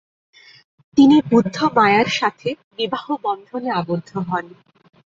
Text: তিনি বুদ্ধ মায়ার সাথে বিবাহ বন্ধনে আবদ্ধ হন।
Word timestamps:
তিনি 0.97 1.17
বুদ্ধ 1.31 1.57
মায়ার 1.75 2.09
সাথে 2.19 2.49
বিবাহ 2.77 3.05
বন্ধনে 3.25 3.69
আবদ্ধ 3.71 4.09
হন। 4.27 4.45